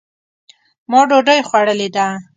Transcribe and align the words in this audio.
ما 0.89 0.99
ډوډۍ 1.09 1.39
خوړلې 1.47 1.89
ده. 1.95 2.07